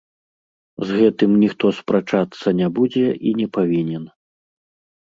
З 0.91 0.95
гэтым 1.01 1.35
ніхто 1.43 1.65
спрачацца 1.81 2.47
не 2.63 2.67
будзе 2.79 3.05
і 3.11 3.29
не 3.45 3.51
павінен. 3.61 4.03